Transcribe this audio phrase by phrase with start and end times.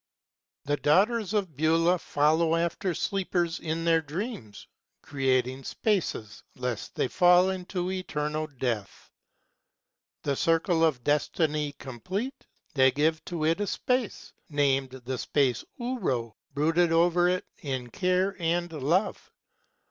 [0.65, 4.65] The Daughters of Beulah follow after sleepers in their dreams,
[5.03, 9.11] Creating spaces, lest they fall into Eternal Death.
[10.23, 15.63] 210 The circle of Destiny complete, they gave to it a space, Named the space
[15.79, 19.31] Ulro, brooded over it in care and love.